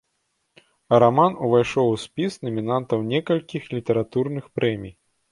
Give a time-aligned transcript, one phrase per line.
[1.01, 4.93] Раман увайшоў у спіс намінантаў некалькіх літаратурных прэмій.